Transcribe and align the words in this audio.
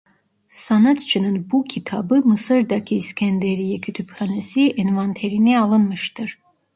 Sanatçının 0.49 1.51
bu 1.51 1.63
kitabı 1.63 2.15
Mısır'daki 2.15 2.95
İskenderiye 2.97 3.81
kütüphanesi 3.81 4.69
envanterine 4.69 5.59
alınmıştır. 5.59 6.39